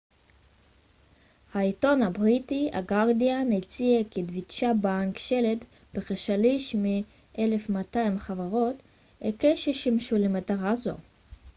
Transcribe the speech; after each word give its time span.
העיתון 1.53 2.01
הבריטי 2.01 2.69
הגרדיאן 2.73 3.51
הציע 3.51 4.01
כי 4.11 4.21
דויטשה 4.23 4.71
בנק 4.81 5.17
שלט 5.17 5.65
בכשליש 5.93 6.75
מ־1200 6.75 8.19
חברות 8.19 8.75
הקש 9.21 9.69
ששימשו 9.69 10.17
למטרה 10.17 10.75
זו 10.75 10.93